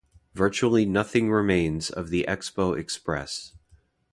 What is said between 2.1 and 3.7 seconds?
Expo Express.